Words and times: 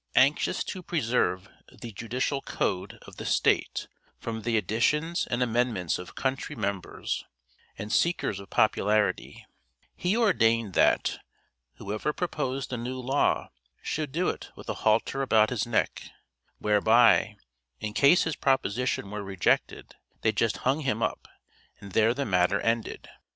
Anxious 0.15 0.63
to 0.63 0.81
preserve 0.81 1.47
the 1.71 1.91
judicial 1.91 2.41
code 2.41 2.97
of 3.03 3.17
the 3.17 3.23
state 3.25 3.87
from 4.17 4.41
the 4.41 4.57
additions 4.57 5.27
and 5.27 5.43
amendments 5.43 5.99
of 5.99 6.15
country 6.15 6.55
members 6.55 7.23
and 7.77 7.93
seekers 7.93 8.39
of 8.39 8.49
popularity, 8.49 9.45
he 9.95 10.17
ordained 10.17 10.73
that, 10.73 11.19
whoever 11.75 12.13
proposed 12.13 12.73
a 12.73 12.77
new 12.77 12.99
law 12.99 13.51
should 13.83 14.11
do 14.11 14.27
it 14.29 14.49
with 14.55 14.67
a 14.69 14.73
halter 14.81 15.21
about 15.21 15.51
his 15.51 15.67
neck; 15.67 16.09
whereby, 16.57 17.35
in 17.79 17.93
case 17.93 18.23
his 18.23 18.35
proposition 18.35 19.11
were 19.11 19.21
rejected, 19.21 19.93
they 20.23 20.31
just 20.31 20.57
hung 20.65 20.79
him 20.79 21.03
up 21.03 21.27
and 21.79 21.91
there 21.91 22.15
the 22.15 22.25
matter 22.25 22.59
ended. 22.61 23.07